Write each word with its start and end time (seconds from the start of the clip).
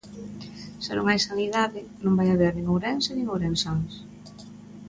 Se 0.85 0.91
non 0.97 1.05
hai 1.07 1.19
sanidade, 1.27 1.79
non 2.03 2.17
vai 2.17 2.27
haber 2.31 2.53
nin 2.55 2.67
Ourense 2.73 3.11
nin 3.13 3.27
ourensáns. 3.33 3.93